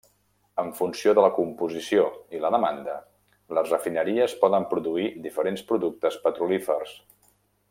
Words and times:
En 0.61 0.69
funció 0.77 1.11
de 1.19 1.25
la 1.25 1.29
composició 1.35 2.07
i 2.37 2.41
la 2.45 2.51
demanda, 2.57 2.95
les 3.59 3.69
refineries 3.75 4.37
poden 4.45 4.69
produir 4.75 5.07
diferents 5.29 5.67
productes 5.73 6.23
petrolífers. 6.29 7.01